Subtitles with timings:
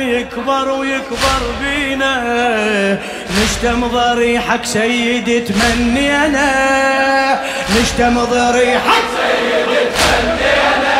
[0.00, 2.12] يكبر ويكبر بينا.
[3.42, 6.50] نشتم ضريحك سيدي تمنينا
[7.76, 10.98] نشتم ضريحك سيدي تمنينا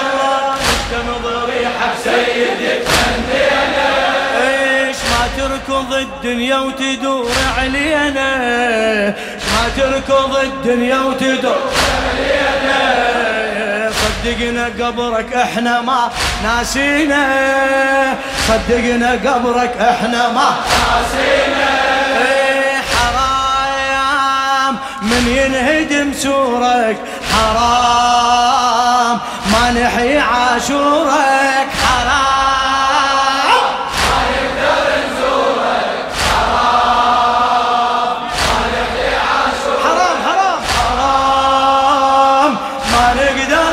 [0.00, 3.88] الله نشتم ضريحك سيدي تمنينا
[4.42, 8.30] إيش ما تركض الدنيا وتدور علينا.
[9.52, 11.72] ما تركض الدنيا وتدور
[12.04, 13.37] علينا.
[14.24, 16.10] صدقنا قبرك إحنا ما
[16.44, 17.24] ناسينا.
[18.48, 21.70] صدقنا قبرك إحنا ما ناسينا.
[22.18, 26.98] إيه حرام من ينهدم سورك.
[27.32, 29.18] حرام
[29.52, 31.68] ما نحيي عاشورك.
[31.84, 33.62] حرام
[34.08, 38.18] ما نقدر نزورك حرام
[39.28, 40.60] عاشورك حرام حرام.
[40.78, 42.52] حرام
[42.92, 43.67] ما نقدر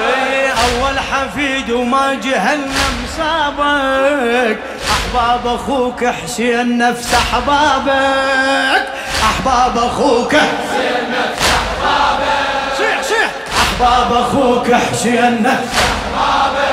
[0.00, 4.58] إيه أول حفيد وما جهنم صابك
[4.90, 8.86] أحباب أخوك حسين نفس أحبابك.
[9.22, 12.76] أحباب أخوك حسين نفس أحبابك.
[12.78, 13.30] صيح صيح
[13.62, 15.74] أحباب أخوك حسين نفس
[16.14, 16.66] أحبابك.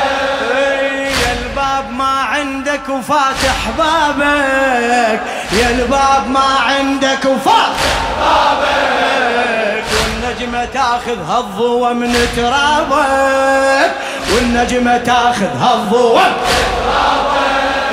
[1.23, 5.21] يا الباب ما عندك وفاتح بابك.
[5.51, 6.92] يا الباب ما عندك
[10.93, 13.91] تاخذ هالضوى من ترابك
[14.33, 16.35] والنجمة تاخذ هالضوى من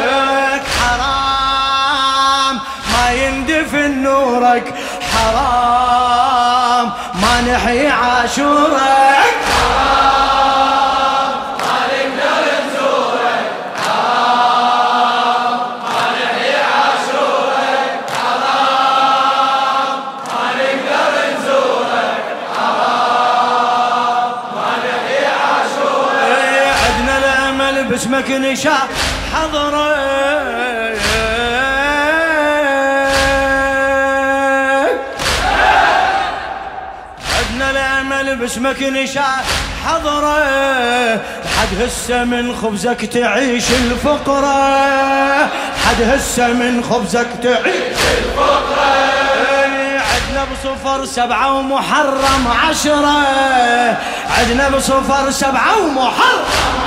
[0.02, 0.62] ترابك.
[0.80, 2.60] حرام
[2.92, 4.74] ما يندفن نورك
[5.12, 9.39] حرام ما نحيي عاشورك.
[28.10, 28.76] باسمك نشا
[29.34, 31.00] حضرك
[37.38, 39.26] عدنا الامل باسمك نشا
[39.86, 40.40] حضرة.
[41.58, 45.48] حد هسه من خبزك تعيش الفقرة.
[45.86, 48.90] حد هسه من خبزك تعيش الفقرة.
[50.10, 53.26] عدنا بصفر سبعة ومحرم عشرة.
[54.38, 56.44] عدنا بصفر سبعة ومحرم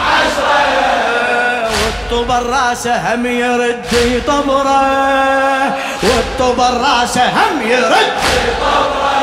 [0.07, 1.12] عشرة.
[1.83, 8.13] والطبر راسه هم يرد يطبره والطبر راسه هم يرد
[8.47, 9.13] يطبره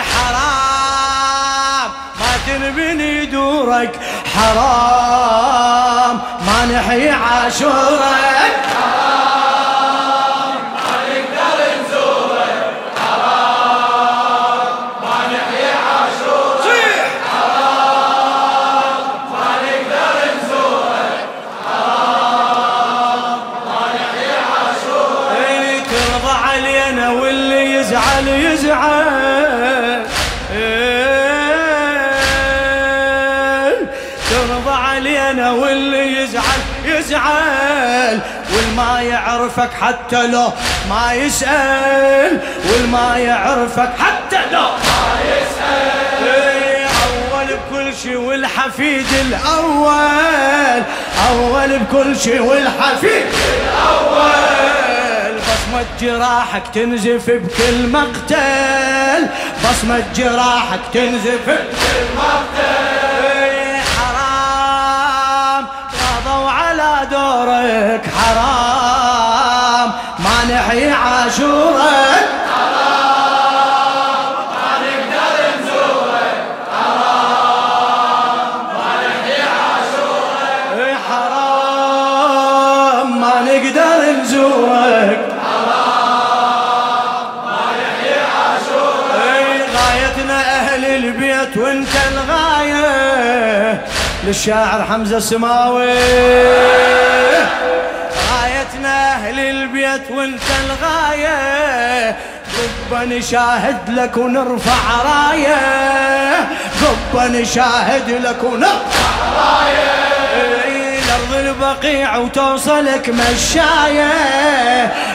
[0.00, 1.90] حرام
[2.20, 4.00] ما تنبني دورك.
[4.36, 8.56] حرام ما نحيي عاشورك.
[8.76, 9.15] صيح
[26.86, 30.06] علينا واللي يزعل يزعل.
[34.30, 38.20] ترضى علينا واللي يزعل يزعل.
[38.54, 40.52] والما يعرفك حتى لو
[40.90, 42.40] ما يسأل.
[42.72, 46.26] والما يعرفك حتى لو ما يسأل.
[47.06, 50.82] أول بكل شي والحفيد الأول.
[51.30, 55.05] أول بكل شي والحفيد الأول.
[55.76, 59.28] بصمة جراحك تنزف بكل مقتل.
[59.64, 63.76] بصمة جراحك تنزف بكل مقتل.
[63.96, 65.66] حرام.
[65.92, 69.92] قضوا على دورك حرام.
[70.18, 72.25] ما نحيي عاشورك.
[94.26, 95.92] للشاعر حمزة السماوي.
[98.30, 102.16] غايتنا أهل البيت وانت الغاية.
[102.90, 105.56] قبة نشاهد لك ونرفع راية.
[106.82, 110.06] قبة نشاهد لك ونرفع راية.
[111.06, 114.12] لأرض البقيع وتوصلك مشاية.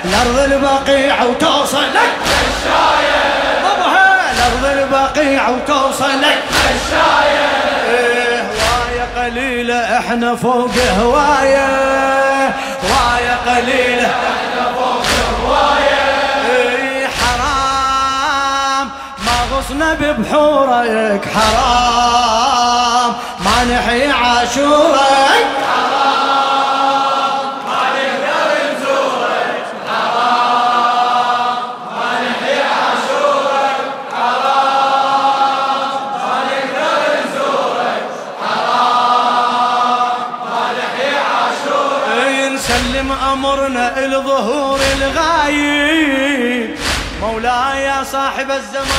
[0.05, 3.21] لأرض البقيع وتوصلك مشاية.
[3.63, 7.50] طبها لأرض البقيع وتوصلك مشاية.
[10.01, 11.67] إحنا فوق هواية
[12.83, 14.07] هواية قليلة.
[14.07, 15.03] إحنا فوق
[15.45, 18.87] هواية حرام.
[19.25, 23.13] ما غصنا ببحورك حرام.
[23.39, 26.30] ما نحيي عاشورك نسلم
[43.51, 46.75] امرنا لظهور الغايب.
[47.21, 48.91] مولاي يا صاحب الزمان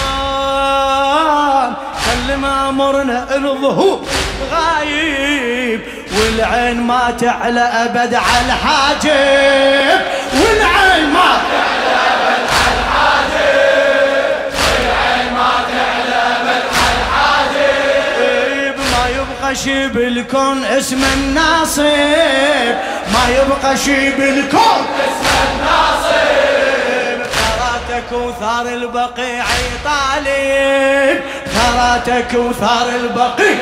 [2.05, 4.07] سلم أمرنا لظهور
[4.53, 5.81] غايب
[6.19, 10.01] والعين ما تعلى أبد على الحاجب.
[10.35, 14.53] والعين ما تعلى أبد على الحاجب.
[14.63, 18.75] والعين ما تعلى أبد على الحاجب.
[18.79, 22.92] ما يبقى شي بالكون اسم الناصب.
[23.13, 24.87] ما يبقى شي بالكون.
[25.05, 29.45] اسم الناصب ثراتك وثار البقيع
[29.85, 33.59] طالب ثراتك وثار البقيع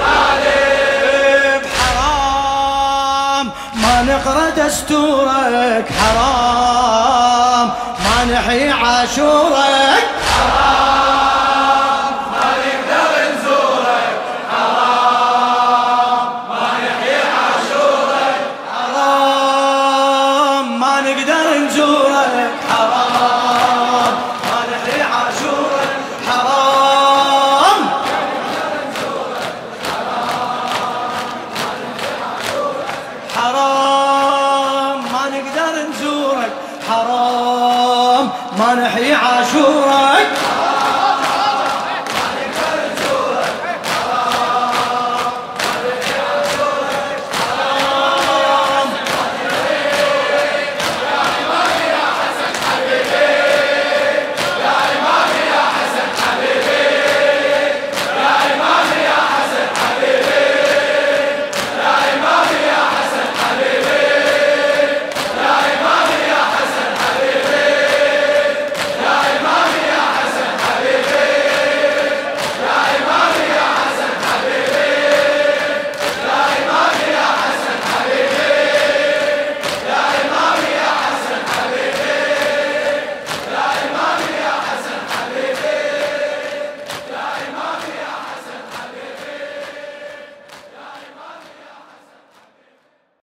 [0.00, 3.46] طالب حرام.
[3.74, 5.86] ما نقرأ دستورك.
[6.00, 7.68] حرام.
[8.04, 10.04] ما نحيي عاشورك.
[10.34, 11.03] حرام.
[21.14, 24.14] نقدر نزورك حرام.
[24.44, 25.96] ما فرحي عاشورك
[26.28, 27.80] حرام.
[33.36, 34.98] حرام.
[35.12, 36.52] ما نقدر نزورك
[36.88, 38.30] حرام.
[38.58, 40.13] ما نحيي عاشورك